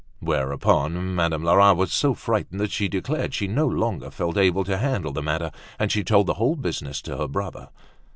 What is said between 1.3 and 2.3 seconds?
Lerat was so